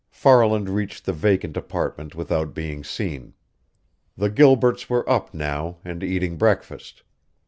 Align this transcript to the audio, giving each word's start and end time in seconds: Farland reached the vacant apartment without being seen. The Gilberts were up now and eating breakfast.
Farland 0.09 0.67
reached 0.67 1.05
the 1.05 1.13
vacant 1.13 1.55
apartment 1.55 2.15
without 2.15 2.55
being 2.55 2.83
seen. 2.83 3.35
The 4.17 4.31
Gilberts 4.31 4.89
were 4.89 5.07
up 5.07 5.31
now 5.31 5.77
and 5.85 6.01
eating 6.01 6.37
breakfast. 6.37 7.03